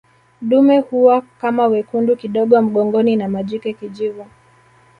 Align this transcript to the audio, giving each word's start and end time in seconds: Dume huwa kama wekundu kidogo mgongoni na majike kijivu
Dume 0.41 0.79
huwa 0.79 1.21
kama 1.21 1.67
wekundu 1.67 2.15
kidogo 2.15 2.61
mgongoni 2.61 3.15
na 3.15 3.29
majike 3.29 3.73
kijivu 3.73 4.25